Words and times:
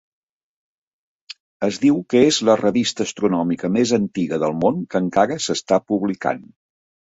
Es 1.67 1.77
diu 1.83 1.99
que 2.15 2.23
és 2.31 2.41
la 2.49 2.57
revista 2.63 3.07
astronòmica 3.09 3.71
més 3.77 3.95
antiga 4.01 4.43
del 4.47 4.59
món 4.65 4.83
que 4.93 5.05
encara 5.07 5.41
s'està 5.49 5.83
publicant. 5.95 6.47